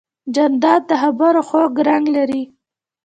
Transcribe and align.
جانداد 0.35 0.81
د 0.89 0.91
خبرو 1.01 1.41
خوږ 1.49 1.73
رنګ 1.87 2.05
لري. 2.15 2.43